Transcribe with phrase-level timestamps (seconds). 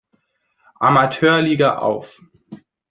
[0.79, 2.19] Amateurliga auf.